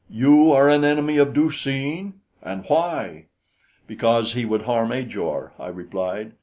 "You 0.09 0.51
are 0.51 0.67
an 0.67 0.83
enemy 0.83 1.17
of 1.17 1.31
Du 1.31 1.51
seen? 1.51 2.21
And 2.41 2.65
why?" 2.65 3.27
"Because 3.85 4.33
he 4.33 4.45
would 4.45 4.63
harm 4.63 4.91
Ajor," 4.91 5.53
I 5.59 5.67
replied. 5.67 6.31